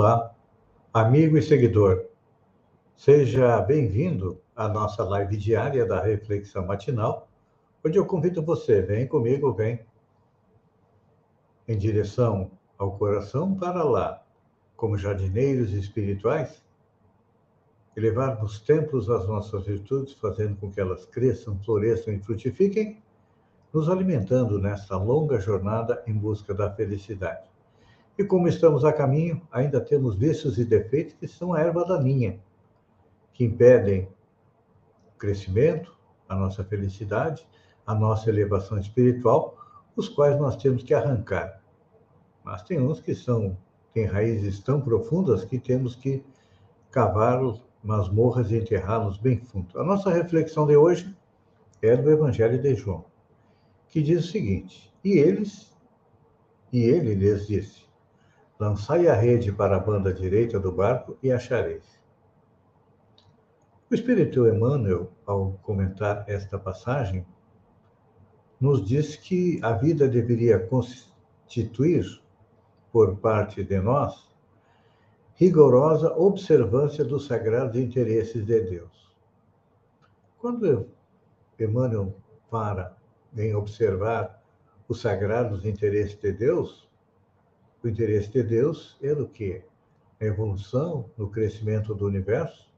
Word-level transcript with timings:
Olá, 0.00 0.32
amigo 0.94 1.36
e 1.36 1.42
seguidor. 1.42 2.06
Seja 2.96 3.60
bem-vindo 3.60 4.40
à 4.54 4.68
nossa 4.68 5.02
live 5.02 5.36
diária 5.36 5.84
da 5.84 6.00
Reflexão 6.00 6.64
Matinal, 6.64 7.28
onde 7.84 7.98
eu 7.98 8.06
convido 8.06 8.40
você, 8.40 8.80
vem 8.80 9.08
comigo, 9.08 9.52
vem 9.52 9.84
em 11.66 11.76
direção 11.76 12.48
ao 12.78 12.96
coração 12.96 13.56
para 13.56 13.82
lá, 13.82 14.24
como 14.76 14.96
jardineiros 14.96 15.72
espirituais, 15.72 16.64
elevarmos 17.96 18.60
templos 18.60 19.10
às 19.10 19.26
nossas 19.26 19.66
virtudes, 19.66 20.12
fazendo 20.12 20.54
com 20.60 20.70
que 20.70 20.80
elas 20.80 21.06
cresçam, 21.06 21.58
floresçam 21.64 22.14
e 22.14 22.20
frutifiquem, 22.20 23.02
nos 23.74 23.88
alimentando 23.88 24.60
nesta 24.60 24.96
longa 24.96 25.40
jornada 25.40 26.04
em 26.06 26.14
busca 26.14 26.54
da 26.54 26.70
felicidade. 26.70 27.57
E 28.18 28.24
como 28.24 28.48
estamos 28.48 28.84
a 28.84 28.92
caminho, 28.92 29.40
ainda 29.48 29.80
temos 29.80 30.16
vícios 30.16 30.58
e 30.58 30.64
defeitos 30.64 31.14
que 31.14 31.28
são 31.28 31.54
a 31.54 31.60
erva 31.60 31.84
daninha, 31.84 32.40
que 33.32 33.44
impedem 33.44 34.08
o 35.06 35.16
crescimento, 35.16 35.96
a 36.28 36.34
nossa 36.34 36.64
felicidade, 36.64 37.46
a 37.86 37.94
nossa 37.94 38.28
elevação 38.28 38.76
espiritual, 38.76 39.56
os 39.94 40.08
quais 40.08 40.36
nós 40.36 40.56
temos 40.56 40.82
que 40.82 40.92
arrancar. 40.92 41.62
Mas 42.42 42.62
tem 42.62 42.80
uns 42.80 43.00
que 43.00 43.14
são 43.14 43.56
têm 43.94 44.04
raízes 44.04 44.60
tão 44.60 44.80
profundas 44.80 45.44
que 45.44 45.58
temos 45.58 45.94
que 45.94 46.24
cavar 46.90 47.40
masmorras 47.82 48.50
e 48.50 48.58
enterrá-los 48.58 49.16
bem 49.16 49.38
fundo. 49.38 49.78
A 49.80 49.84
nossa 49.84 50.10
reflexão 50.10 50.66
de 50.66 50.76
hoje 50.76 51.16
é 51.80 51.96
do 51.96 52.10
Evangelho 52.10 52.60
de 52.60 52.74
João, 52.74 53.04
que 53.88 54.02
diz 54.02 54.24
o 54.24 54.28
seguinte: 54.28 54.92
E 55.04 55.12
eles, 55.12 55.72
e 56.72 56.80
ele 56.80 57.14
lhes 57.14 57.46
disse: 57.46 57.87
Lançai 58.58 59.06
a 59.06 59.14
rede 59.14 59.52
para 59.52 59.76
a 59.76 59.80
banda 59.80 60.12
direita 60.12 60.58
do 60.58 60.72
barco 60.72 61.16
e 61.22 61.30
achareis. 61.30 61.98
O 63.88 63.94
Espírito 63.94 64.48
Emmanuel, 64.48 65.12
ao 65.24 65.52
comentar 65.62 66.24
esta 66.26 66.58
passagem, 66.58 67.24
nos 68.60 68.84
diz 68.84 69.14
que 69.14 69.60
a 69.62 69.72
vida 69.72 70.08
deveria 70.08 70.58
constituir, 70.58 72.04
por 72.90 73.16
parte 73.18 73.62
de 73.62 73.78
nós, 73.80 74.28
rigorosa 75.34 76.12
observância 76.16 77.04
dos 77.04 77.26
sagrados 77.26 77.76
interesses 77.76 78.44
de 78.44 78.60
Deus. 78.60 79.14
Quando 80.38 80.88
Emmanuel 81.58 82.14
para 82.50 82.96
em 83.36 83.54
observar 83.54 84.42
os 84.88 85.00
sagrados 85.00 85.64
interesses 85.64 86.18
de 86.18 86.32
Deus, 86.32 86.87
o 87.82 87.88
interesse 87.88 88.30
de 88.30 88.42
Deus 88.42 88.96
é 89.02 89.14
no 89.14 89.28
que? 89.28 89.62
A 90.20 90.24
evolução, 90.24 91.08
no 91.16 91.30
crescimento 91.30 91.94
do 91.94 92.06
universo, 92.06 92.68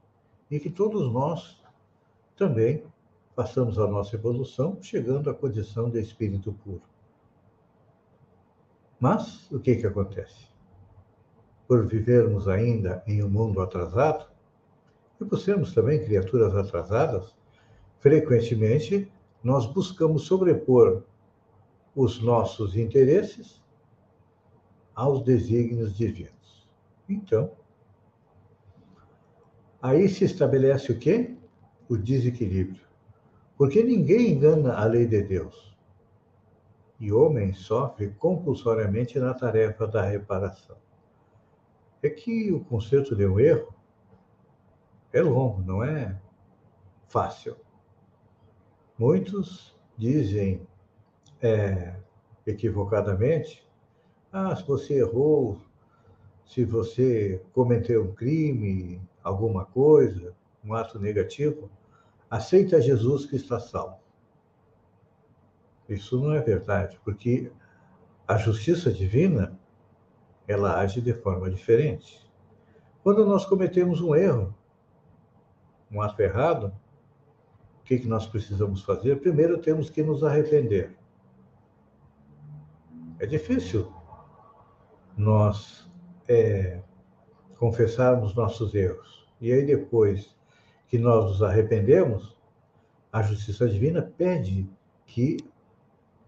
e 0.49 0.59
que 0.59 0.69
todos 0.69 1.11
nós 1.11 1.61
também 2.35 2.83
passamos 3.35 3.79
a 3.79 3.87
nossa 3.87 4.15
evolução, 4.15 4.77
chegando 4.81 5.29
à 5.29 5.33
condição 5.33 5.89
de 5.89 5.99
espírito 5.99 6.53
puro. 6.63 6.83
Mas 8.99 9.49
o 9.51 9.59
que, 9.59 9.75
que 9.77 9.87
acontece? 9.87 10.47
Por 11.67 11.87
vivermos 11.87 12.47
ainda 12.47 13.03
em 13.07 13.23
um 13.23 13.29
mundo 13.29 13.61
atrasado, 13.61 14.29
e 15.19 15.25
por 15.25 15.39
sermos 15.39 15.73
também 15.73 16.03
criaturas 16.03 16.55
atrasadas, 16.55 17.35
frequentemente 17.99 19.11
nós 19.43 19.65
buscamos 19.65 20.23
sobrepor 20.23 21.03
os 21.95 22.21
nossos 22.21 22.75
interesses 22.75 23.60
aos 24.95 25.23
desígnios 25.23 25.95
divinos. 25.95 26.67
Então, 27.07 27.51
aí 29.81 30.07
se 30.07 30.25
estabelece 30.25 30.91
o 30.91 30.99
quê? 30.99 31.35
O 31.89 31.97
desequilíbrio. 31.97 32.85
Porque 33.57 33.83
ninguém 33.83 34.31
engana 34.31 34.73
a 34.73 34.85
lei 34.85 35.05
de 35.05 35.21
Deus. 35.21 35.75
E 36.99 37.11
homem 37.11 37.53
sofre 37.53 38.09
compulsoriamente 38.09 39.19
na 39.19 39.33
tarefa 39.33 39.87
da 39.87 40.03
reparação. 40.03 40.77
É 42.01 42.09
que 42.09 42.51
o 42.51 42.63
conceito 42.63 43.15
de 43.15 43.25
um 43.25 43.39
erro 43.39 43.73
é 45.11 45.21
longo, 45.21 45.61
não 45.61 45.83
é 45.83 46.19
fácil. 47.07 47.55
Muitos 48.97 49.75
dizem 49.97 50.65
é, 51.41 51.95
equivocadamente 52.45 53.67
ah, 54.31 54.55
se 54.55 54.63
você 54.65 54.99
errou, 54.99 55.59
se 56.45 56.63
você 56.63 57.41
cometeu 57.53 58.03
um 58.03 58.13
crime, 58.13 59.01
alguma 59.23 59.65
coisa, 59.65 60.33
um 60.63 60.73
ato 60.73 60.99
negativo, 60.99 61.69
aceita 62.29 62.81
Jesus 62.81 63.25
que 63.25 63.35
está 63.35 63.59
salvo. 63.59 63.99
Isso 65.89 66.19
não 66.19 66.33
é 66.33 66.39
verdade, 66.39 66.99
porque 67.03 67.51
a 68.27 68.37
justiça 68.37 68.91
divina 68.91 69.59
ela 70.47 70.79
age 70.79 71.01
de 71.01 71.13
forma 71.13 71.49
diferente. 71.49 72.25
Quando 73.03 73.25
nós 73.25 73.45
cometemos 73.45 73.99
um 73.99 74.15
erro, 74.15 74.55
um 75.91 76.01
ato 76.01 76.21
errado, 76.21 76.73
o 77.79 77.83
que, 77.83 77.99
que 77.99 78.07
nós 78.07 78.25
precisamos 78.25 78.81
fazer? 78.83 79.19
Primeiro 79.19 79.57
temos 79.57 79.89
que 79.89 80.01
nos 80.01 80.23
arrepender. 80.23 80.95
É 83.19 83.25
difícil 83.25 83.91
nós 85.17 85.89
é, 86.27 86.81
confessarmos 87.57 88.33
nossos 88.35 88.73
erros. 88.73 89.27
E 89.39 89.51
aí, 89.51 89.65
depois 89.65 90.35
que 90.87 90.97
nós 90.97 91.25
nos 91.25 91.43
arrependemos, 91.43 92.37
a 93.11 93.21
justiça 93.21 93.67
divina 93.67 94.01
pede 94.01 94.69
que 95.05 95.37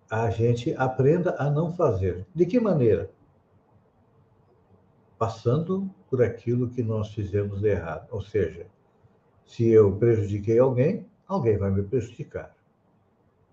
a 0.09 0.29
gente 0.29 0.75
aprenda 0.75 1.35
a 1.39 1.49
não 1.49 1.73
fazer. 1.73 2.25
De 2.35 2.45
que 2.45 2.59
maneira? 2.59 3.09
Passando 5.17 5.89
por 6.09 6.21
aquilo 6.21 6.69
que 6.69 6.83
nós 6.83 7.13
fizemos 7.13 7.61
de 7.61 7.69
errado. 7.69 8.07
Ou 8.11 8.21
seja, 8.21 8.67
se 9.45 9.67
eu 9.67 9.95
prejudiquei 9.95 10.59
alguém, 10.59 11.07
alguém 11.27 11.57
vai 11.57 11.71
me 11.71 11.83
prejudicar. 11.83 12.55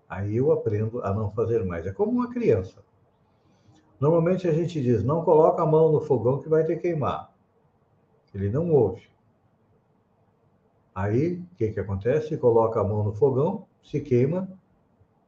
Aí 0.07 0.37
eu 0.37 0.51
aprendo 0.51 1.01
a 1.03 1.13
não 1.13 1.31
fazer 1.31 1.63
mais. 1.63 1.87
É 1.87 1.91
como 1.91 2.11
uma 2.11 2.29
criança. 2.29 2.83
Normalmente 4.01 4.47
a 4.47 4.51
gente 4.51 4.81
diz, 4.81 5.03
não 5.03 5.23
coloca 5.23 5.61
a 5.61 5.65
mão 5.65 5.91
no 5.91 6.01
fogão 6.01 6.39
que 6.39 6.49
vai 6.49 6.63
ter 6.63 6.77
queimar. 6.77 7.31
Ele 8.33 8.49
não 8.49 8.71
ouve. 8.71 9.03
Aí, 10.95 11.35
o 11.35 11.55
que, 11.55 11.71
que 11.71 11.79
acontece? 11.79 12.35
Coloca 12.35 12.81
a 12.81 12.83
mão 12.83 13.03
no 13.03 13.13
fogão, 13.13 13.67
se 13.83 14.01
queima, 14.01 14.49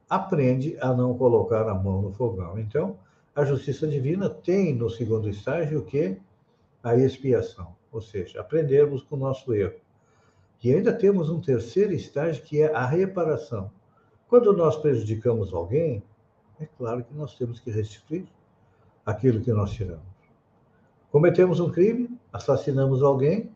aprende 0.09 0.75
a 0.81 0.91
não 0.91 1.15
colocar 1.15 1.69
a 1.69 1.75
mão 1.75 2.01
no 2.01 2.13
fogão. 2.13 2.57
Então, 2.57 2.97
a 3.35 3.45
justiça 3.45 3.85
divina 3.85 4.27
tem 4.27 4.73
no 4.73 4.89
segundo 4.89 5.29
estágio 5.29 5.81
o 5.81 5.85
que? 5.85 6.17
A 6.81 6.95
expiação, 6.95 7.75
ou 7.91 8.01
seja, 8.01 8.41
aprendermos 8.41 9.03
com 9.03 9.15
o 9.15 9.19
nosso 9.19 9.53
erro. 9.53 9.79
E 10.63 10.73
ainda 10.73 10.91
temos 10.91 11.29
um 11.29 11.39
terceiro 11.39 11.93
estágio 11.93 12.43
que 12.43 12.63
é 12.63 12.73
a 12.73 12.87
reparação. 12.87 13.69
Quando 14.27 14.51
nós 14.51 14.75
prejudicamos 14.77 15.53
alguém, 15.53 16.01
é 16.59 16.65
claro 16.65 17.03
que 17.03 17.13
nós 17.13 17.35
temos 17.35 17.59
que 17.59 17.69
restituir 17.69 18.25
aquilo 19.05 19.41
que 19.41 19.51
nós 19.51 19.71
tiramos. 19.71 20.13
Cometemos 21.11 21.59
um 21.59 21.69
crime, 21.69 22.19
assassinamos 22.31 23.03
alguém, 23.03 23.55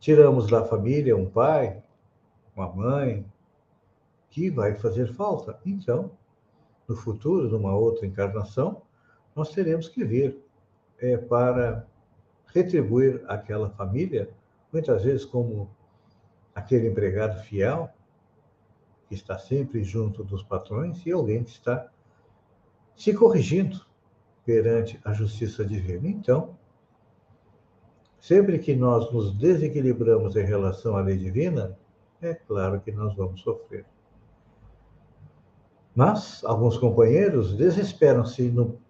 tiramos 0.00 0.48
da 0.48 0.64
família 0.64 1.16
um 1.16 1.28
pai, 1.28 1.82
uma 2.54 2.68
mãe, 2.68 3.24
que 4.30 4.50
vai 4.50 4.74
fazer 4.74 5.12
falta. 5.14 5.58
Então, 5.64 6.10
no 6.88 6.96
futuro, 6.96 7.48
numa 7.48 7.74
outra 7.74 8.06
encarnação, 8.06 8.82
nós 9.34 9.50
teremos 9.50 9.88
que 9.88 10.04
vir 10.04 10.38
é, 10.98 11.16
para 11.16 11.86
retribuir 12.46 13.22
aquela 13.28 13.70
família, 13.70 14.30
muitas 14.72 15.04
vezes 15.04 15.24
como 15.24 15.70
aquele 16.54 16.88
empregado 16.88 17.40
fiel, 17.42 17.90
que 19.08 19.14
está 19.14 19.38
sempre 19.38 19.84
junto 19.84 20.24
dos 20.24 20.42
patrões, 20.42 21.04
e 21.06 21.12
alguém 21.12 21.44
que 21.44 21.50
está 21.50 21.88
se 22.96 23.14
corrigindo 23.14 23.87
perante 24.48 24.98
a 25.04 25.12
justiça 25.12 25.62
divina. 25.62 26.08
Então, 26.08 26.56
sempre 28.18 28.58
que 28.58 28.74
nós 28.74 29.12
nos 29.12 29.36
desequilibramos 29.36 30.36
em 30.36 30.42
relação 30.42 30.96
à 30.96 31.02
lei 31.02 31.18
divina, 31.18 31.78
é 32.18 32.32
claro 32.32 32.80
que 32.80 32.90
nós 32.90 33.14
vamos 33.14 33.42
sofrer. 33.42 33.84
Mas 35.94 36.42
alguns 36.44 36.78
companheiros 36.78 37.58
desesperam-se 37.58 38.48
no 38.48 38.80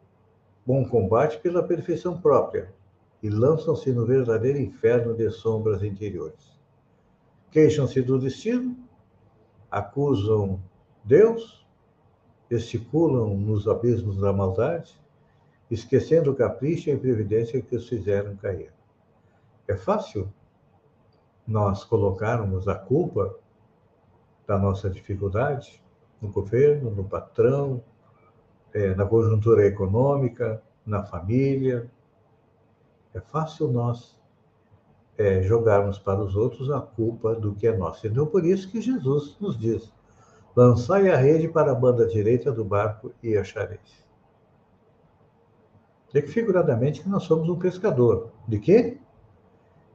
bom 0.65 0.89
combate 0.89 1.41
pela 1.41 1.65
perfeição 1.65 2.21
própria 2.21 2.73
e 3.21 3.29
lançam-se 3.29 3.93
no 3.93 4.07
verdadeiro 4.07 4.61
inferno 4.61 5.13
de 5.13 5.29
sombras 5.29 5.83
interiores. 5.83 6.57
Queixam-se 7.51 8.01
do 8.01 8.17
destino, 8.17 8.77
acusam 9.69 10.63
Deus, 11.03 11.67
gesticulam 12.49 13.37
nos 13.37 13.67
abismos 13.67 14.19
da 14.19 14.33
maldade, 14.33 14.97
esquecendo 15.71 16.31
o 16.31 16.35
capricho 16.35 16.89
e 16.89 16.93
a 16.93 16.95
imprevidência 16.95 17.61
que 17.61 17.77
os 17.77 17.89
fizeram 17.89 18.37
cair. 18.37 18.73
É 19.67 19.77
fácil 19.77 20.33
nós 21.47 21.85
colocarmos 21.85 22.69
a 22.69 22.75
culpa 22.75 23.35
da 24.47 24.59
nossa 24.59 24.89
dificuldade 24.89 25.83
no 26.21 26.29
governo, 26.29 26.91
no 26.91 27.05
patrão, 27.05 27.83
é, 28.73 28.95
na 28.95 29.05
conjuntura 29.05 29.67
econômica, 29.67 30.63
na 30.85 31.03
família. 31.05 31.91
É 33.15 33.21
fácil 33.21 33.69
nós 33.69 34.19
é, 35.17 35.43
jogarmos 35.43 35.99
para 35.99 36.21
os 36.21 36.35
outros 36.37 36.71
a 36.71 36.81
culpa 36.81 37.35
do 37.35 37.55
que 37.55 37.67
é 37.67 37.77
nosso. 37.77 38.07
Então, 38.07 38.27
por 38.27 38.45
isso 38.45 38.71
que 38.71 38.81
Jesus 38.81 39.37
nos 39.41 39.59
diz: 39.59 39.93
lançai 40.57 41.11
a 41.11 41.17
rede 41.17 41.49
para 41.49 41.73
a 41.73 41.75
banda 41.75 42.07
direita 42.07 42.53
do 42.53 42.65
barco 42.65 43.13
e 43.23 43.37
achareis. 43.37 44.08
É 46.15 46.23
que, 46.23 46.29
figuradamente, 46.29 47.03
que 47.03 47.09
nós 47.09 47.25
somos 47.25 47.49
um 47.49 47.59
pescador. 47.59 48.31
De 48.47 48.59
quê? 48.59 48.99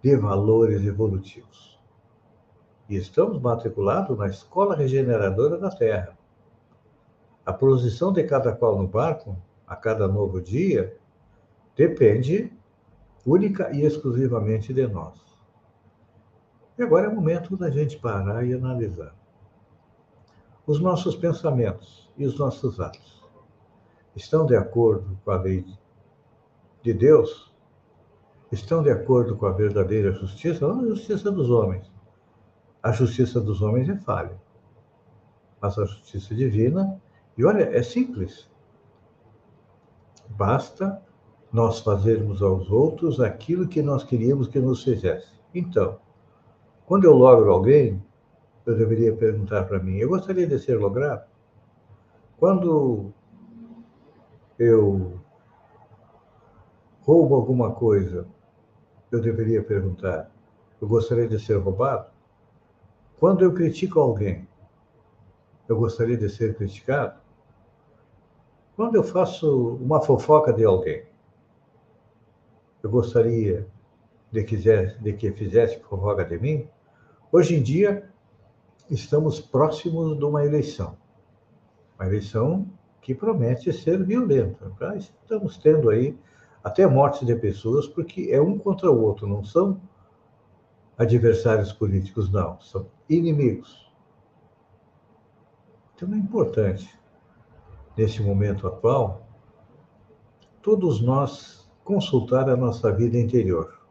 De 0.01 0.15
valores 0.15 0.85
evolutivos. 0.85 1.79
E 2.87 2.95
estamos 2.95 3.41
matriculados 3.41 4.17
na 4.17 4.27
Escola 4.27 4.75
Regeneradora 4.75 5.57
da 5.57 5.71
Terra. 5.71 6.17
A 7.45 7.51
posição 7.51 8.13
de 8.13 8.23
cada 8.23 8.53
qual 8.53 8.77
no 8.77 8.87
barco, 8.87 9.35
a 9.67 9.75
cada 9.75 10.07
novo 10.07 10.39
dia, 10.39 10.95
depende 11.75 12.53
única 13.25 13.71
e 13.75 13.83
exclusivamente 13.83 14.73
de 14.73 14.85
nós. 14.87 15.19
E 16.77 16.83
agora 16.83 17.07
é 17.07 17.09
o 17.09 17.15
momento 17.15 17.57
da 17.57 17.69
gente 17.69 17.97
parar 17.97 18.45
e 18.45 18.53
analisar. 18.53 19.15
Os 20.65 20.79
nossos 20.79 21.15
pensamentos 21.15 22.11
e 22.17 22.25
os 22.25 22.37
nossos 22.37 22.79
atos 22.79 23.23
estão 24.15 24.45
de 24.45 24.55
acordo 24.55 25.17
com 25.23 25.31
a 25.31 25.37
lei 25.37 25.65
de 26.83 26.93
Deus? 26.93 27.51
Estão 28.51 28.83
de 28.83 28.91
acordo 28.91 29.35
com 29.35 29.47
a 29.47 29.51
verdadeira 29.51 30.11
justiça? 30.11 30.67
Não 30.67 30.81
a 30.81 30.87
justiça 30.89 31.31
dos 31.31 31.49
homens. 31.49 31.91
A 32.83 32.91
justiça 32.91 33.41
dos 33.41 33.61
homens 33.63 33.89
é 33.89 33.95
falha. 33.95 34.39
Mas 35.59 35.79
a 35.79 35.85
justiça 35.85 36.35
divina 36.35 37.01
e 37.37 37.43
olha, 37.43 37.63
é 37.63 37.81
simples. 37.81 38.47
Basta 40.29 41.01
nós 41.51 41.79
fazermos 41.79 42.41
aos 42.41 42.69
outros 42.69 43.19
aquilo 43.19 43.67
que 43.67 43.81
nós 43.81 44.03
queríamos 44.03 44.47
que 44.47 44.59
nos 44.59 44.83
fizesse. 44.83 45.31
Então, 45.53 45.99
quando 46.85 47.05
eu 47.05 47.13
logro 47.13 47.51
alguém, 47.51 48.03
eu 48.65 48.77
deveria 48.77 49.15
perguntar 49.15 49.63
para 49.63 49.79
mim: 49.79 49.97
eu 49.97 50.09
gostaria 50.09 50.47
de 50.47 50.59
ser 50.59 50.79
logrado? 50.79 51.27
Quando 52.37 53.11
eu 54.59 55.19
roubo 57.05 57.35
alguma 57.35 57.71
coisa, 57.71 58.25
eu 59.11 59.21
deveria 59.21 59.61
perguntar: 59.61 60.31
eu 60.81 60.87
gostaria 60.87 61.27
de 61.27 61.39
ser 61.39 61.57
roubado? 61.57 62.07
Quando 63.19 63.43
eu 63.43 63.53
critico 63.53 63.99
alguém, 63.99 64.47
eu 65.67 65.77
gostaria 65.77 66.17
de 66.17 66.29
ser 66.29 66.55
criticado? 66.55 67.21
Quando 68.75 68.95
eu 68.95 69.03
faço 69.03 69.75
uma 69.75 70.01
fofoca 70.01 70.51
de 70.51 70.65
alguém, 70.65 71.03
eu 72.81 72.89
gostaria 72.89 73.67
de, 74.31 74.43
quiser, 74.43 74.97
de 74.99 75.13
que 75.13 75.31
fizesse 75.31 75.79
fofoca 75.79 76.25
de 76.25 76.39
mim. 76.39 76.67
Hoje 77.31 77.55
em 77.55 77.61
dia, 77.61 78.09
estamos 78.89 79.39
próximos 79.39 80.17
de 80.17 80.25
uma 80.25 80.43
eleição. 80.43 80.97
Uma 81.97 82.07
eleição 82.07 82.67
que 82.99 83.13
promete 83.13 83.71
ser 83.71 84.03
violenta. 84.03 84.71
Estamos 84.97 85.57
tendo 85.57 85.89
aí 85.89 86.17
até 86.63 86.87
mortes 86.87 87.25
de 87.25 87.35
pessoas, 87.35 87.87
porque 87.87 88.29
é 88.31 88.41
um 88.41 88.57
contra 88.57 88.89
o 88.89 89.01
outro, 89.01 89.27
não 89.27 89.43
são 89.43 89.81
adversários 90.97 91.73
políticos, 91.73 92.31
não, 92.31 92.59
são 92.61 92.87
inimigos. 93.09 93.91
Então 95.95 96.13
é 96.13 96.17
importante 96.17 96.99
nesse 97.97 98.21
momento 98.21 98.67
atual, 98.67 99.27
todos 100.61 101.01
nós 101.01 101.69
consultar 101.83 102.49
a 102.49 102.55
nossa 102.55 102.91
vida 102.91 103.17
interior. 103.17 103.81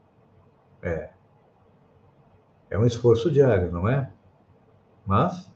É. 0.81 1.11
É 2.71 2.79
um 2.79 2.87
esforço 2.87 3.31
diário, 3.31 3.71
não 3.71 3.89
é? 3.89 4.11
Mas 5.07 5.53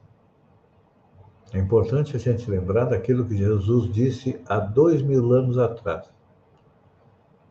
é 1.53 1.59
importante 1.59 2.15
a 2.15 2.19
gente 2.19 2.51
lembrar 2.51 2.85
daquilo 2.85 3.25
que 3.25 3.37
Jesus 3.37 3.91
disse 3.93 4.41
há 4.47 4.59
dois 4.59 5.01
mil 5.01 5.33
anos 5.33 5.57
atrás. 5.57 6.16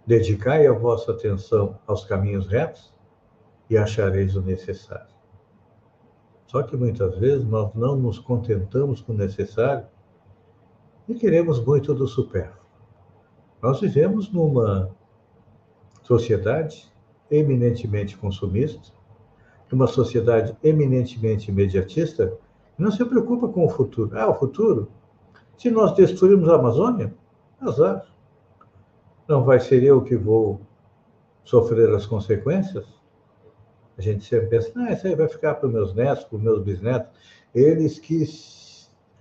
Dedicai 0.05 0.67
a 0.67 0.71
vossa 0.71 1.11
atenção 1.11 1.79
aos 1.87 2.05
caminhos 2.05 2.47
retos 2.47 2.93
e 3.69 3.77
achareis 3.77 4.35
o 4.35 4.41
necessário. 4.41 5.15
Só 6.45 6.61
que 6.63 6.77
muitas 6.77 7.17
vezes 7.17 7.45
nós 7.45 7.73
não 7.73 7.95
nos 7.95 8.19
contentamos 8.19 9.01
com 9.01 9.13
o 9.13 9.17
necessário 9.17 9.87
e 11.07 11.15
queremos 11.15 11.63
muito 11.63 11.93
do 11.93 12.07
supérfluo. 12.07 12.65
Nós 13.61 13.81
vivemos 13.81 14.31
numa 14.31 14.91
sociedade 16.03 16.91
eminentemente 17.31 18.15
consumista, 18.15 18.93
numa 19.71 19.87
sociedade 19.87 20.55
eminentemente 20.63 21.49
imediatista, 21.49 22.37
que 22.75 22.81
não 22.83 22.91
se 22.91 23.03
preocupa 23.03 23.47
com 23.47 23.65
o 23.65 23.69
futuro. 23.69 24.17
Ah, 24.17 24.29
o 24.29 24.35
futuro? 24.35 24.87
Se 25.57 25.71
nós 25.71 25.93
destruirmos 25.93 26.47
a 26.49 26.55
Amazônia, 26.55 27.13
azar. 27.59 28.05
Não 29.27 29.43
vai 29.43 29.59
ser 29.59 29.83
eu 29.83 30.03
que 30.03 30.15
vou 30.15 30.61
sofrer 31.43 31.93
as 31.93 32.05
consequências? 32.05 32.85
A 33.97 34.01
gente 34.01 34.25
sempre 34.25 34.47
pensa, 34.47 34.71
ah, 34.75 34.91
isso 34.91 35.07
aí 35.07 35.15
vai 35.15 35.27
ficar 35.27 35.55
para 35.55 35.67
os 35.67 35.73
meus 35.73 35.93
netos, 35.95 36.25
para 36.25 36.35
os 36.35 36.43
meus 36.43 36.61
bisnetos, 36.61 37.09
eles 37.53 37.97
que 37.97 38.23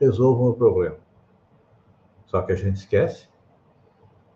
resolvam 0.00 0.48
o 0.48 0.54
problema. 0.54 0.96
Só 2.26 2.42
que 2.42 2.52
a 2.52 2.56
gente 2.56 2.76
esquece 2.76 3.28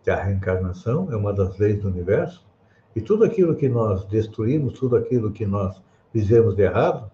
que 0.02 0.10
a 0.10 0.22
reencarnação 0.22 1.12
é 1.12 1.16
uma 1.16 1.32
das 1.32 1.58
leis 1.58 1.80
do 1.80 1.88
universo 1.88 2.46
e 2.94 3.00
tudo 3.00 3.24
aquilo 3.24 3.56
que 3.56 3.68
nós 3.68 4.04
destruímos, 4.04 4.78
tudo 4.78 4.96
aquilo 4.96 5.32
que 5.32 5.44
nós 5.44 5.82
fizemos 6.12 6.54
de 6.54 6.62
errado, 6.62 7.10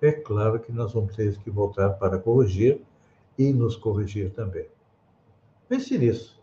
é 0.00 0.12
claro 0.12 0.58
que 0.58 0.72
nós 0.72 0.92
vamos 0.92 1.14
ter 1.14 1.36
que 1.38 1.50
voltar 1.50 1.90
para 1.90 2.18
corrigir 2.18 2.80
e 3.38 3.52
nos 3.52 3.76
corrigir 3.76 4.30
também. 4.32 4.66
Pense 5.68 5.96
nisso, 5.96 6.42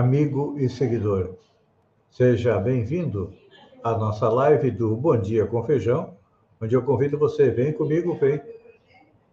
Amigo 0.00 0.54
e 0.58 0.66
seguidor. 0.66 1.36
Seja 2.10 2.58
bem-vindo 2.58 3.34
à 3.84 3.92
nossa 3.92 4.30
live 4.30 4.70
do 4.70 4.96
Bom 4.96 5.18
Dia 5.18 5.46
com 5.46 5.62
Feijão, 5.62 6.16
onde 6.58 6.74
eu 6.74 6.82
convido 6.82 7.18
você, 7.18 7.50
vem 7.50 7.70
comigo, 7.70 8.14
vem 8.14 8.40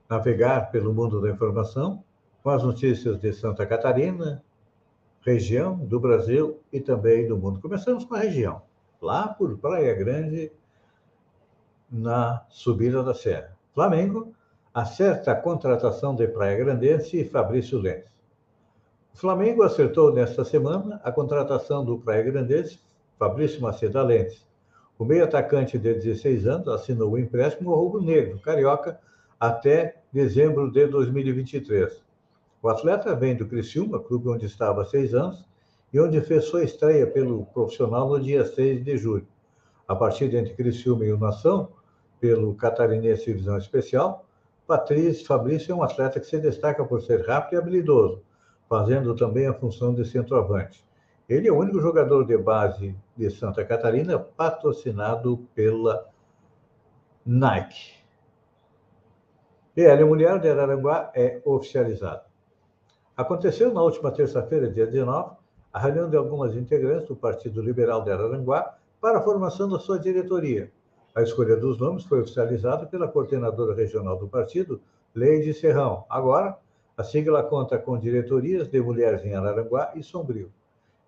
navegar 0.09 0.69
pelo 0.69 0.93
mundo 0.93 1.21
da 1.21 1.29
informação 1.29 2.03
com 2.43 2.49
as 2.49 2.63
notícias 2.63 3.17
de 3.17 3.31
Santa 3.31 3.65
Catarina, 3.65 4.43
região 5.21 5.77
do 5.77 6.01
Brasil 6.01 6.59
e 6.71 6.81
também 6.81 7.25
do 7.29 7.37
mundo. 7.37 7.61
Começamos 7.61 8.03
com 8.03 8.15
a 8.15 8.19
região, 8.19 8.61
lá 9.01 9.25
por 9.29 9.57
Praia 9.57 9.93
Grande, 9.93 10.51
na 11.89 12.45
subida 12.49 13.01
da 13.01 13.13
serra. 13.13 13.55
Flamengo 13.73 14.33
acerta 14.73 15.31
a 15.31 15.35
contratação 15.35 16.13
de 16.13 16.27
Praia 16.27 16.57
Grandense 16.57 17.21
e 17.21 17.23
Fabrício 17.23 17.79
Lenz. 17.79 18.16
Flamengo 19.17 19.63
acertou 19.63 20.13
nesta 20.13 20.45
semana 20.45 21.01
a 21.03 21.11
contratação 21.11 21.83
do 21.83 21.97
Praia 21.97 22.21
Grandense, 22.21 22.79
Fabrício 23.17 23.59
Macedo 23.59 23.99
Lentes. 24.03 24.45
O 24.99 25.03
meio 25.03 25.23
atacante 25.23 25.75
de 25.75 25.91
16 25.95 26.45
anos 26.45 26.67
assinou 26.67 27.09
o 27.09 27.17
empréstimo 27.17 27.71
ao 27.71 27.81
Rubro 27.81 27.99
Negro, 27.99 28.37
Carioca, 28.37 28.99
até 29.39 30.03
dezembro 30.13 30.71
de 30.71 30.85
2023. 30.85 31.99
O 32.61 32.69
atleta 32.69 33.15
vem 33.15 33.35
do 33.35 33.47
Criciúma, 33.47 33.99
clube 33.99 34.29
onde 34.29 34.45
estava 34.45 34.83
há 34.83 34.85
seis 34.85 35.15
anos, 35.15 35.43
e 35.91 35.99
onde 35.99 36.21
fez 36.21 36.45
sua 36.45 36.63
estreia 36.63 37.07
pelo 37.07 37.47
profissional 37.47 38.07
no 38.07 38.19
dia 38.19 38.45
6 38.45 38.85
de 38.85 38.97
julho. 38.97 39.27
A 39.87 39.95
partida 39.95 40.37
entre 40.37 40.53
Criciúma 40.53 41.05
e 41.05 41.11
o 41.11 41.17
Nação, 41.17 41.69
pelo 42.19 42.53
Catarinense 42.53 43.25
Divisão 43.25 43.57
Especial, 43.57 44.27
Patrício 44.67 45.25
Fabrício 45.25 45.71
é 45.71 45.75
um 45.75 45.81
atleta 45.81 46.19
que 46.19 46.27
se 46.27 46.37
destaca 46.37 46.85
por 46.85 47.01
ser 47.01 47.25
rápido 47.25 47.55
e 47.55 47.57
habilidoso, 47.57 48.26
fazendo 48.69 49.15
também 49.15 49.47
a 49.47 49.53
função 49.53 49.93
de 49.93 50.05
centroavante. 50.05 50.85
Ele 51.27 51.47
é 51.47 51.51
o 51.51 51.57
único 51.57 51.79
jogador 51.79 52.25
de 52.25 52.37
base 52.37 52.95
de 53.15 53.29
Santa 53.29 53.65
Catarina 53.65 54.17
patrocinado 54.17 55.45
pela 55.53 56.07
Nike. 57.25 57.97
PL 59.75 60.05
Mulher 60.05 60.39
de 60.39 60.49
Araranguá 60.49 61.11
é 61.13 61.41
oficializado. 61.45 62.21
Aconteceu 63.15 63.73
na 63.73 63.81
última 63.81 64.11
terça-feira, 64.11 64.71
dia 64.71 64.87
19, 64.87 65.35
a 65.73 65.79
reunião 65.79 66.09
de 66.09 66.15
algumas 66.15 66.55
integrantes 66.55 67.07
do 67.07 67.15
Partido 67.15 67.61
Liberal 67.61 68.03
de 68.03 68.11
Araranguá 68.11 68.75
para 69.01 69.19
a 69.19 69.21
formação 69.21 69.69
da 69.69 69.79
sua 69.79 69.99
diretoria. 69.99 70.71
A 71.13 71.21
escolha 71.21 71.57
dos 71.57 71.77
nomes 71.77 72.03
foi 72.03 72.21
oficializada 72.21 72.85
pela 72.85 73.07
coordenadora 73.07 73.75
regional 73.75 74.17
do 74.17 74.27
partido, 74.27 74.81
Leide 75.13 75.53
Serrão. 75.53 76.05
Agora, 76.09 76.57
a 76.97 77.03
sigla 77.03 77.43
conta 77.43 77.77
com 77.77 77.95
diretorias 77.95 78.67
de 78.67 78.81
mulheres 78.81 79.23
em 79.23 79.35
Araranguá 79.35 79.93
e 79.95 80.01
Sombrio. 80.01 80.51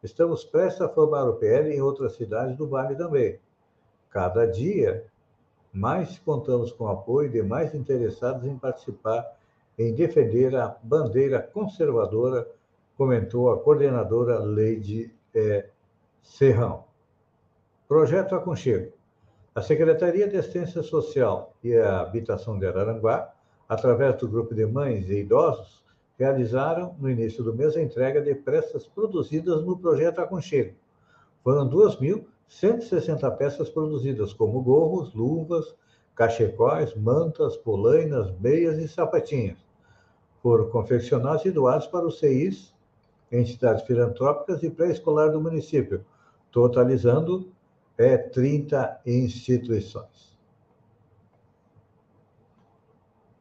Estamos 0.03 0.45
prestes 0.45 0.81
a 0.81 0.87
formar 0.87 1.27
o 1.27 1.33
PL 1.33 1.73
em 1.75 1.81
outras 1.81 2.15
cidades 2.15 2.55
do 2.55 2.67
Vale 2.67 2.95
também. 2.95 3.39
Cada 4.11 4.45
dia, 4.45 5.03
mais 5.73 6.19
contamos 6.19 6.71
com 6.71 6.83
o 6.83 6.89
apoio 6.89 7.29
de 7.31 7.41
mais 7.41 7.73
interessados 7.73 8.45
em 8.45 8.55
participar, 8.55 9.35
em 9.79 9.93
defender 9.95 10.55
a 10.55 10.77
bandeira 10.83 11.41
conservadora, 11.41 12.47
comentou 12.95 13.51
a 13.51 13.59
coordenadora 13.59 14.37
Leide 14.37 15.11
é, 15.33 15.69
Serrão. 16.21 16.83
Projeto 17.87 18.35
Aconchego. 18.35 18.93
A 19.55 19.61
Secretaria 19.61 20.27
de 20.27 20.37
Assistência 20.37 20.83
Social 20.83 21.55
e 21.63 21.75
a 21.75 22.01
Habitação 22.01 22.59
de 22.59 22.67
Araranguá, 22.67 23.33
através 23.69 24.17
do 24.17 24.27
grupo 24.27 24.55
de 24.55 24.65
mães 24.65 25.07
e 25.09 25.19
idosos, 25.19 25.83
realizaram, 26.17 26.95
no 26.99 27.09
início 27.09 27.43
do 27.43 27.53
mês, 27.53 27.77
a 27.77 27.81
entrega 27.81 28.19
de 28.19 28.33
peças 28.33 28.87
produzidas 28.87 29.63
no 29.63 29.77
projeto 29.77 30.19
Aconchego. 30.19 30.75
Foram 31.43 31.69
2.160 31.69 33.37
peças 33.37 33.69
produzidas, 33.69 34.33
como 34.33 34.61
gorros, 34.61 35.13
luvas, 35.13 35.75
cachecóis, 36.15 36.93
mantas, 36.95 37.55
polainas, 37.55 38.37
meias 38.39 38.77
e 38.79 38.87
sapatinhas. 38.87 39.59
Foram 40.41 40.69
confeccionados 40.69 41.45
e 41.45 41.51
doados 41.51 41.87
para 41.87 42.05
os 42.05 42.19
CIs, 42.19 42.73
entidades 43.31 43.83
filantrópicas 43.83 44.63
e 44.63 44.69
pré-escolar 44.69 45.31
do 45.31 45.39
município, 45.39 46.03
totalizando 46.51 47.51
é, 47.97 48.17
30 48.17 49.01
instituições. 49.05 50.28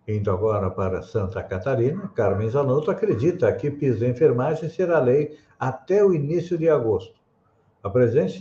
Indo 0.08 0.30
agora 0.30 0.70
para 0.70 1.02
Santa 1.02 1.42
Catarina, 1.42 2.08
Carmen 2.14 2.48
Zanotto 2.48 2.90
acredita 2.90 3.52
que 3.52 3.70
piso 3.70 4.06
enfermagem 4.06 4.70
será 4.70 4.98
lei 4.98 5.36
até 5.60 6.02
o 6.02 6.14
início 6.14 6.56
de 6.56 6.66
agosto. 6.66 7.20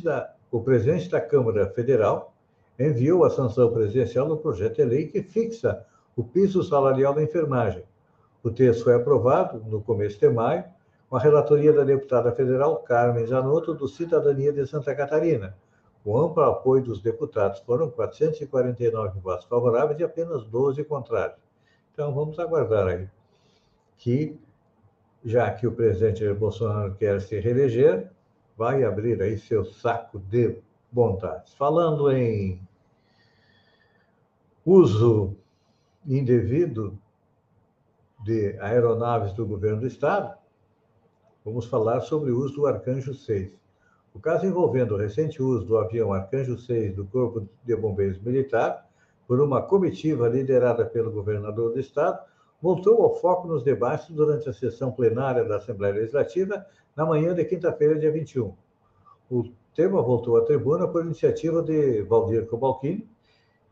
Da, 0.02 0.34
o 0.50 0.62
presidente 0.62 1.10
da 1.10 1.20
Câmara 1.20 1.68
Federal 1.72 2.34
enviou 2.80 3.26
a 3.26 3.30
sanção 3.30 3.70
presidencial 3.74 4.30
do 4.30 4.38
projeto 4.38 4.78
de 4.78 4.86
lei 4.86 5.08
que 5.10 5.22
fixa 5.22 5.86
o 6.16 6.24
piso 6.24 6.64
salarial 6.64 7.14
da 7.14 7.22
enfermagem. 7.22 7.84
O 8.42 8.50
texto 8.50 8.86
foi 8.86 8.96
aprovado 8.96 9.62
no 9.66 9.82
começo 9.82 10.18
de 10.18 10.30
maio, 10.30 10.64
com 11.10 11.18
a 11.18 11.20
relatoria 11.20 11.74
da 11.74 11.84
deputada 11.84 12.32
federal 12.32 12.78
Carmen 12.78 13.28
Zanotto, 13.28 13.74
do 13.74 13.90
Cidadania 13.90 14.54
de 14.54 14.66
Santa 14.66 14.96
Catarina. 14.96 15.54
Com 16.02 16.18
amplo 16.18 16.44
apoio 16.44 16.82
dos 16.82 17.02
deputados, 17.02 17.60
foram 17.60 17.90
449 17.90 19.20
votos 19.20 19.46
favoráveis 19.48 20.00
e 20.00 20.06
apenas 20.06 20.46
12 20.46 20.82
contrários. 20.86 21.47
Então, 21.98 22.14
vamos 22.14 22.38
aguardar 22.38 22.88
aí 22.90 23.10
que, 23.98 24.40
já 25.26 25.52
que 25.52 25.66
o 25.66 25.72
presidente 25.72 26.32
Bolsonaro 26.32 26.94
quer 26.94 27.20
se 27.20 27.40
reeleger, 27.40 28.12
vai 28.56 28.84
abrir 28.84 29.20
aí 29.20 29.36
seu 29.36 29.66
saco 29.66 30.20
de 30.20 30.60
bondades. 30.92 31.56
Falando 31.56 32.12
em 32.12 32.62
uso 34.64 35.36
indevido 36.06 36.96
de 38.24 38.56
aeronaves 38.60 39.34
do 39.34 39.44
governo 39.48 39.80
do 39.80 39.88
estado, 39.88 40.38
vamos 41.44 41.66
falar 41.66 42.02
sobre 42.02 42.30
o 42.30 42.38
uso 42.38 42.58
do 42.58 42.68
Arcanjo 42.68 43.16
6. 43.16 43.52
O 44.14 44.20
caso 44.20 44.46
envolvendo 44.46 44.94
o 44.94 44.98
recente 44.98 45.42
uso 45.42 45.66
do 45.66 45.80
avião 45.80 46.14
Arcanjo 46.14 46.60
6 46.60 46.96
do 46.96 47.08
Corpo 47.08 47.50
de 47.64 47.76
Bombeiros 47.76 48.20
Militar 48.20 48.87
por 49.28 49.42
uma 49.42 49.62
comitiva 49.62 50.30
liderada 50.30 50.86
pelo 50.86 51.12
governador 51.12 51.74
do 51.74 51.80
estado, 51.80 52.20
voltou 52.62 53.04
ao 53.04 53.16
foco 53.16 53.48
nos 53.48 53.62
debates 53.62 54.10
durante 54.10 54.50
a 54.50 54.54
sessão 54.54 54.92
plenária 54.92 55.44
da 55.44 55.58
Assembleia 55.58 55.96
Legislativa 55.96 56.66
na 56.96 57.06
manhã 57.06 57.36
de 57.36 57.44
quinta-feira, 57.46 58.00
dia 58.00 58.12
21. 58.12 58.54
O 59.30 59.44
tema 59.76 60.02
voltou 60.02 60.38
à 60.38 60.46
tribuna 60.46 60.88
por 60.88 61.04
iniciativa 61.04 61.62
de 61.62 62.02
Valdir 62.04 62.48
Cobalcini, 62.48 63.08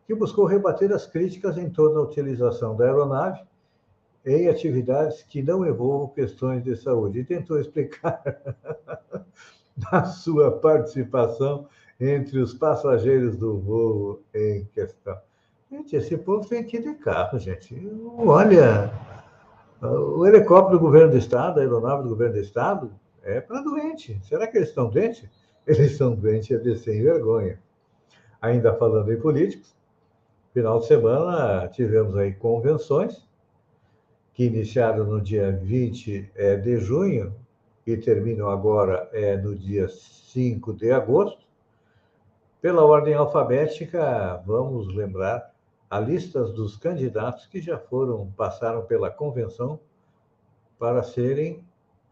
que 0.05 0.13
buscou 0.13 0.45
rebater 0.45 0.91
as 0.91 1.07
críticas 1.07 1.57
em 1.57 1.69
torno 1.69 1.95
da 1.95 2.01
utilização 2.01 2.75
da 2.75 2.85
aeronave 2.85 3.41
em 4.25 4.50
atividades 4.50 5.24
que 5.24 5.41
não 5.41 5.65
envolvam 5.65 6.07
questões 6.09 6.63
de 6.63 6.75
saúde, 6.75 7.19
e 7.19 7.24
tentou 7.24 7.59
explicar 7.59 8.21
na 9.91 10.05
sua 10.05 10.51
participação 10.51 11.67
entre 12.00 12.39
os 12.39 12.53
passageiros 12.53 13.38
do 13.38 13.59
voo 13.59 14.21
em 14.33 14.65
questão. 14.65 15.17
Gente, 15.69 15.95
esse 15.95 16.15
povo 16.17 16.48
tem 16.48 16.63
que 16.63 16.77
ir 16.77 16.84
de 16.84 16.93
carro, 16.95 17.39
gente. 17.39 17.75
Olha, 18.17 18.91
o 19.81 20.25
helicóptero 20.25 20.77
do 20.77 20.86
governo 20.86 21.12
do 21.12 21.17
Estado, 21.17 21.60
a 21.60 21.63
aeronave 21.63 22.03
do 22.03 22.10
governo 22.10 22.36
do 22.36 22.39
Estado, 22.39 22.91
é 23.24 23.41
para 23.41 23.62
doente. 23.62 24.19
Será 24.24 24.48
que 24.48 24.57
eles 24.57 24.69
estão 24.69 24.89
doentes? 24.89 25.29
Eles 25.65 25.91
estão 25.91 26.13
doentes 26.13 26.51
é 26.51 26.60
de 26.60 26.77
sem 26.77 27.01
vergonha. 27.01 27.60
Ainda 28.39 28.75
falando 28.75 29.12
em 29.12 29.19
políticos, 29.19 29.75
final 30.53 30.79
de 30.79 30.86
semana 30.86 31.67
tivemos 31.69 32.15
aí 32.15 32.34
convenções 32.34 33.27
que 34.34 34.45
iniciaram 34.45 35.05
no 35.05 35.19
dia 35.19 35.51
20 35.51 36.31
é, 36.36 36.55
de 36.55 36.77
junho 36.77 37.34
e 37.88 37.98
terminam 37.98 38.50
agora 38.50 39.10
é, 39.12 39.36
no 39.36 39.55
dia 39.55 39.88
5 39.89 40.74
de 40.74 40.91
agosto. 40.91 41.43
Pela 42.62 42.86
ordem 42.86 43.15
alfabética, 43.15 44.41
vamos 44.45 44.93
lembrar 44.93 45.54
a 45.89 45.99
lista 45.99 46.43
dos 46.43 46.77
candidatos 46.77 47.45
que 47.45 47.61
já 47.61 47.77
foram, 47.77 48.31
passaram 48.35 48.85
pela 48.85 49.09
convenção 49.09 49.79
para 50.79 51.03
serem 51.03 51.63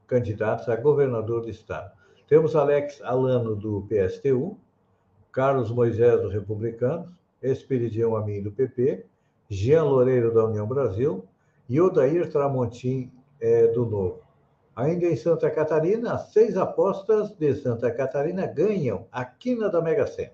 candidatos 0.08 0.70
a 0.70 0.76
governador 0.76 1.42
do 1.42 1.50
estado. 1.50 1.92
Temos 2.28 2.56
Alex 2.56 3.02
Alano, 3.02 3.56
do 3.56 3.88
PSTU, 3.88 4.58
Carlos 5.32 5.72
Moisés, 5.72 6.22
do 6.22 6.30
Republicanos, 6.30 7.10
Espiridião 7.42 8.16
Amin, 8.16 8.42
do 8.42 8.52
PP, 8.52 9.06
Jean 9.50 9.84
Loureiro, 9.84 10.34
da 10.34 10.46
União 10.46 10.68
Brasil, 10.68 11.28
e 11.68 11.82
Odair 11.82 12.32
Tramontim, 12.32 13.12
é, 13.42 13.68
do 13.68 13.86
Novo. 13.86 14.22
Ainda 14.76 15.06
em 15.06 15.16
Santa 15.16 15.52
Catarina, 15.52 16.18
seis 16.18 16.58
apostas 16.58 17.32
de 17.32 17.54
Santa 17.56 17.92
Catarina 17.92 18.48
ganham 18.48 19.08
a 19.12 19.26
quina 19.26 19.70
da 19.70 19.82
Mega 19.82 20.08
Sena. 20.08 20.32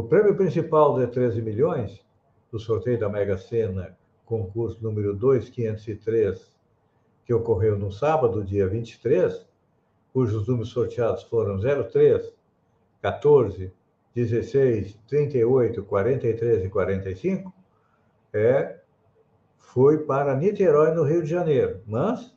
O 0.00 0.04
prêmio 0.04 0.34
principal 0.34 0.98
de 0.98 1.06
13 1.08 1.42
milhões 1.42 2.02
do 2.50 2.58
sorteio 2.58 2.98
da 2.98 3.06
Mega 3.06 3.36
Sena, 3.36 3.94
concurso 4.24 4.82
número 4.82 5.14
2503, 5.14 6.50
que 7.26 7.34
ocorreu 7.34 7.78
no 7.78 7.92
sábado, 7.92 8.42
dia 8.42 8.66
23, 8.66 9.46
cujos 10.10 10.48
números 10.48 10.70
sorteados 10.70 11.24
foram 11.24 11.60
03, 11.60 12.32
14, 13.02 13.70
16, 14.14 14.98
38, 15.06 15.84
43 15.84 16.64
e 16.64 16.68
45, 16.70 17.54
é, 18.32 18.80
foi 19.58 19.98
para 19.98 20.34
Niterói, 20.34 20.94
no 20.94 21.02
Rio 21.02 21.22
de 21.22 21.28
Janeiro. 21.28 21.82
Mas 21.86 22.34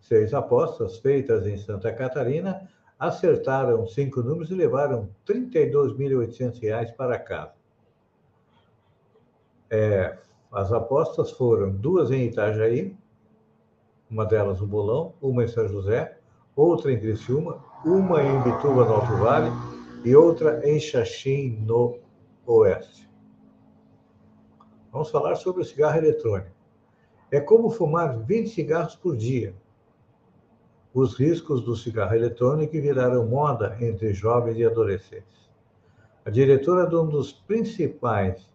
seis 0.00 0.34
apostas 0.34 0.98
feitas 0.98 1.46
em 1.46 1.58
Santa 1.58 1.92
Catarina 1.92 2.68
acertaram 2.98 3.86
cinco 3.86 4.22
números 4.22 4.50
e 4.50 4.54
levaram 4.54 5.10
R$ 5.28 5.34
32.800 5.34 6.94
para 6.94 7.18
casa. 7.18 7.54
É, 9.70 10.16
as 10.52 10.72
apostas 10.72 11.30
foram 11.32 11.70
duas 11.70 12.10
em 12.10 12.26
Itajaí, 12.26 12.96
uma 14.10 14.24
delas 14.24 14.60
no 14.60 14.66
Bolão, 14.66 15.14
uma 15.20 15.44
em 15.44 15.48
São 15.48 15.68
José, 15.68 16.18
outra 16.54 16.92
em 16.92 16.98
Criciúma, 16.98 17.62
uma 17.84 18.22
em 18.22 18.42
Bituba, 18.42 18.84
no 18.84 18.94
Alto 18.94 19.16
Vale, 19.16 19.50
e 20.04 20.14
outra 20.14 20.66
em 20.68 20.78
Xaxim, 20.78 21.58
no 21.66 21.98
Oeste. 22.46 23.10
Vamos 24.92 25.10
falar 25.10 25.34
sobre 25.34 25.62
o 25.62 25.64
cigarro 25.64 25.98
eletrônico. 25.98 26.56
É 27.30 27.40
como 27.40 27.70
fumar 27.70 28.18
20 28.20 28.48
cigarros 28.48 28.94
por 28.94 29.16
dia. 29.16 29.54
Os 30.96 31.14
riscos 31.14 31.60
do 31.60 31.76
cigarro 31.76 32.14
eletrônico 32.14 32.72
viraram 32.72 33.26
moda 33.26 33.76
entre 33.82 34.14
jovens 34.14 34.56
e 34.56 34.64
adolescentes. 34.64 35.46
A 36.24 36.30
diretora 36.30 36.86
de 36.86 36.96
um 36.96 37.06
dos 37.06 37.32
principais 37.32 38.48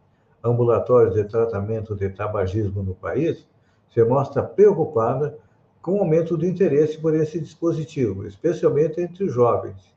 ambulatórios 0.44 1.14
de 1.14 1.24
tratamento 1.26 1.96
de 1.96 2.10
tabagismo 2.10 2.82
no 2.82 2.96
país 2.96 3.48
se 3.94 4.04
mostra 4.04 4.42
preocupada 4.42 5.38
com 5.84 5.98
o 5.98 6.00
aumento 6.00 6.36
do 6.36 6.44
interesse 6.44 6.98
por 6.98 7.14
esse 7.14 7.40
dispositivo, 7.40 8.26
especialmente 8.26 9.00
entre 9.00 9.26
os 9.26 9.32
jovens. 9.32 9.94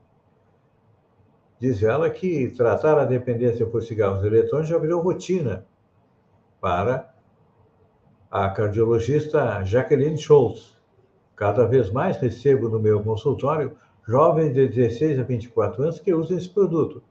Diz 1.59 1.83
ela 1.83 2.11
que 2.11 2.51
tratar 2.51 2.99
a 2.99 3.07
dependência 3.07 3.65
por 3.65 3.83
cigarros 3.83 4.23
eletrônicos 4.23 4.69
já 4.69 4.77
virou 4.77 5.01
rotina 5.01 5.65
para 6.61 7.11
a 8.31 8.51
cardiologista 8.51 9.65
Jacqueline 9.65 10.19
Schultz. 10.19 10.74
Cada 11.37 11.67
vez 11.67 11.91
mais 11.91 12.17
recebo 12.17 12.69
no 12.69 12.79
meu 12.79 13.03
consultório 13.03 13.77
jovens 14.07 14.55
de 14.55 14.69
16 14.69 15.19
a 15.19 15.23
24 15.23 15.83
anos 15.83 15.99
que 15.99 16.15
usam 16.15 16.37
esse 16.37 16.49
produto 16.49 17.03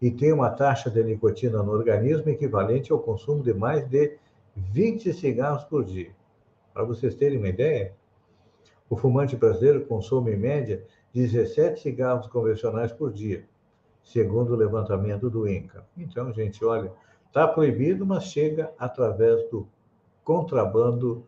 e 0.00 0.10
tem 0.10 0.32
uma 0.32 0.50
taxa 0.50 0.90
de 0.90 1.02
nicotina 1.02 1.62
no 1.62 1.72
organismo 1.72 2.28
equivalente 2.28 2.92
ao 2.92 2.98
consumo 2.98 3.42
de 3.42 3.54
mais 3.54 3.88
de 3.88 4.16
20 4.56 5.12
cigarros 5.12 5.64
por 5.64 5.84
dia. 5.84 6.10
Para 6.74 6.84
vocês 6.84 7.14
terem 7.14 7.38
uma 7.38 7.48
ideia, 7.48 7.94
o 8.88 8.96
fumante 8.96 9.36
brasileiro 9.36 9.86
consome, 9.86 10.32
em 10.32 10.36
média, 10.36 10.84
17 11.14 11.80
cigarros 11.80 12.26
convencionais 12.26 12.92
por 12.92 13.12
dia, 13.12 13.44
segundo 14.02 14.52
o 14.52 14.56
levantamento 14.56 15.30
do 15.30 15.48
INCA. 15.48 15.84
Então, 15.96 16.32
gente, 16.32 16.64
olha, 16.64 16.92
está 17.26 17.46
proibido, 17.46 18.04
mas 18.04 18.24
chega 18.24 18.70
através 18.78 19.48
do 19.50 19.66
contrabando 20.24 21.24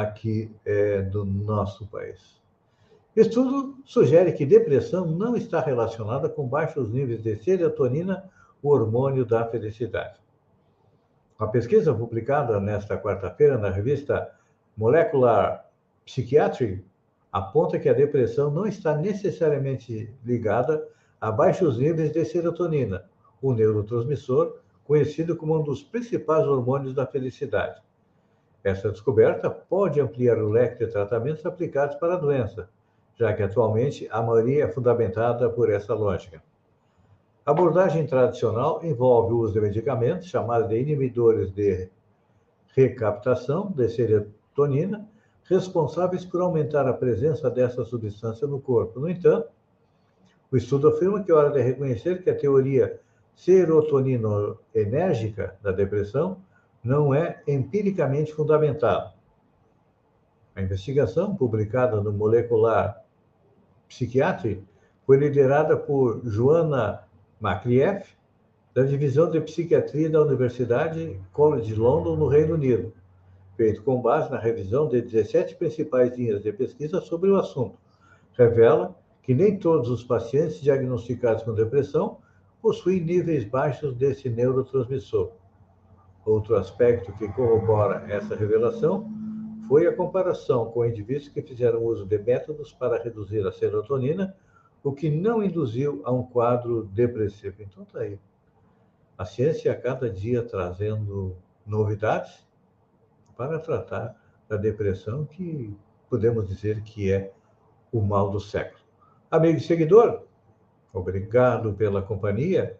aqui 0.00 0.50
é, 0.64 1.02
do 1.02 1.24
nosso 1.24 1.86
país. 1.86 2.38
Estudo 3.16 3.76
sugere 3.84 4.32
que 4.32 4.46
depressão 4.46 5.06
não 5.06 5.36
está 5.36 5.60
relacionada 5.60 6.28
com 6.28 6.46
baixos 6.46 6.90
níveis 6.90 7.22
de 7.22 7.36
serotonina, 7.36 8.30
o 8.62 8.70
hormônio 8.70 9.24
da 9.24 9.44
felicidade. 9.44 10.18
Uma 11.38 11.48
pesquisa 11.50 11.94
publicada 11.94 12.58
nesta 12.60 12.96
quarta-feira 12.96 13.56
na 13.56 13.70
revista 13.70 14.32
Molecular 14.76 15.68
Psychiatry 16.04 16.84
aponta 17.32 17.78
que 17.78 17.88
a 17.88 17.92
depressão 17.92 18.50
não 18.50 18.66
está 18.66 18.96
necessariamente 18.96 20.12
ligada 20.24 20.86
a 21.20 21.30
baixos 21.30 21.78
níveis 21.78 22.12
de 22.12 22.24
serotonina, 22.24 23.04
o 23.42 23.52
neurotransmissor 23.52 24.58
conhecido 24.84 25.36
como 25.36 25.58
um 25.58 25.62
dos 25.62 25.82
principais 25.82 26.46
hormônios 26.46 26.94
da 26.94 27.06
felicidade. 27.06 27.80
Essa 28.62 28.90
descoberta 28.90 29.48
pode 29.48 30.00
ampliar 30.00 30.38
o 30.38 30.48
leque 30.48 30.84
de 30.84 30.90
tratamentos 30.90 31.46
aplicados 31.46 31.96
para 31.96 32.14
a 32.14 32.18
doença, 32.18 32.68
já 33.16 33.32
que 33.32 33.42
atualmente 33.42 34.06
a 34.10 34.22
maioria 34.22 34.64
é 34.64 34.68
fundamentada 34.68 35.48
por 35.48 35.70
essa 35.70 35.94
lógica. 35.94 36.42
A 37.46 37.50
abordagem 37.50 38.06
tradicional 38.06 38.84
envolve 38.84 39.32
o 39.32 39.38
uso 39.38 39.54
de 39.54 39.60
medicamentos 39.60 40.28
chamados 40.28 40.68
de 40.68 40.78
inibidores 40.78 41.50
de 41.50 41.88
recaptação 42.76 43.72
de 43.72 43.88
serotonina 43.88 45.08
responsáveis 45.44 46.26
por 46.26 46.42
aumentar 46.42 46.86
a 46.86 46.92
presença 46.92 47.50
dessa 47.50 47.82
substância 47.84 48.46
no 48.46 48.60
corpo. 48.60 49.00
No 49.00 49.08
entanto, 49.08 49.48
o 50.50 50.56
estudo 50.56 50.88
afirma 50.88 51.22
que 51.22 51.30
é 51.30 51.34
hora 51.34 51.50
de 51.50 51.62
reconhecer 51.62 52.22
que 52.22 52.30
a 52.30 52.36
teoria 52.36 52.98
serotoninérgica 53.34 55.56
da 55.62 55.72
depressão 55.72 56.42
não 56.88 57.14
é 57.14 57.42
empiricamente 57.46 58.34
fundamentada. 58.34 59.12
A 60.56 60.62
investigação, 60.62 61.36
publicada 61.36 62.00
no 62.00 62.12
Molecular 62.12 63.04
Psychiatry, 63.86 64.64
foi 65.06 65.18
liderada 65.18 65.76
por 65.76 66.22
Joana 66.24 67.04
Makrieff, 67.38 68.16
da 68.74 68.82
Divisão 68.82 69.30
de 69.30 69.40
Psiquiatria 69.40 70.08
da 70.08 70.22
Universidade 70.22 71.20
College 71.32 71.74
London, 71.74 72.16
no 72.16 72.26
Reino 72.26 72.54
Unido 72.54 72.92
feito 73.58 73.82
com 73.82 74.00
base 74.00 74.30
na 74.30 74.38
revisão 74.38 74.88
de 74.88 75.02
17 75.02 75.56
principais 75.56 76.16
linhas 76.16 76.40
de 76.44 76.52
pesquisa 76.52 77.00
sobre 77.00 77.28
o 77.28 77.36
assunto, 77.36 77.76
revela 78.34 78.96
que 79.20 79.34
nem 79.34 79.58
todos 79.58 79.90
os 79.90 80.04
pacientes 80.04 80.60
diagnosticados 80.60 81.42
com 81.42 81.52
depressão 81.52 82.18
possuem 82.62 83.00
níveis 83.00 83.44
baixos 83.44 83.96
desse 83.96 84.30
neurotransmissor. 84.30 85.32
Outro 86.28 86.56
aspecto 86.56 87.10
que 87.14 87.26
corrobora 87.28 88.04
essa 88.06 88.36
revelação 88.36 89.10
foi 89.66 89.86
a 89.86 89.96
comparação 89.96 90.70
com 90.70 90.84
indivíduos 90.84 91.30
que 91.30 91.40
fizeram 91.40 91.82
uso 91.82 92.04
de 92.04 92.18
métodos 92.18 92.70
para 92.70 93.02
reduzir 93.02 93.46
a 93.46 93.50
serotonina, 93.50 94.36
o 94.84 94.92
que 94.92 95.08
não 95.08 95.42
induziu 95.42 96.02
a 96.04 96.12
um 96.12 96.22
quadro 96.22 96.84
depressivo. 96.84 97.62
Então, 97.62 97.82
está 97.82 98.00
aí. 98.00 98.20
A 99.16 99.24
ciência 99.24 99.72
a 99.72 99.74
cada 99.74 100.10
dia 100.10 100.42
trazendo 100.42 101.34
novidades 101.64 102.46
para 103.34 103.58
tratar 103.58 104.14
da 104.50 104.58
depressão, 104.58 105.24
que 105.24 105.74
podemos 106.10 106.46
dizer 106.46 106.82
que 106.82 107.10
é 107.10 107.32
o 107.90 108.02
mal 108.02 108.30
do 108.30 108.38
século. 108.38 108.82
Amigo 109.30 109.56
e 109.56 109.62
seguidor, 109.62 110.24
obrigado 110.92 111.72
pela 111.72 112.02
companhia. 112.02 112.78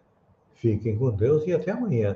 Fiquem 0.53 0.95
com 0.95 1.09
Deus 1.09 1.47
e 1.47 1.53
até 1.53 1.71
amanhã, 1.71 2.15